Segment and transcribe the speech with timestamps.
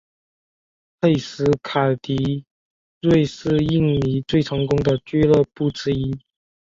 [0.99, 2.43] 佩斯凯迪
[3.03, 6.19] 瑞是印尼最成功的俱乐部之一。